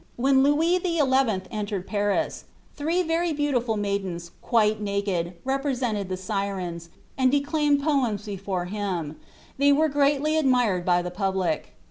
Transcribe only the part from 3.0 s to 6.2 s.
very beautiful maidens, quite naked, represented the